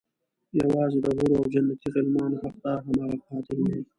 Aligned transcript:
يوازې 0.59 0.99
د 1.01 1.07
حورو 1.15 1.35
او 1.39 1.45
جنتي 1.53 1.87
غلمانو 1.93 2.41
حقدار 2.43 2.77
هماغه 2.85 3.17
قاتل 3.25 3.59
دی. 3.67 3.79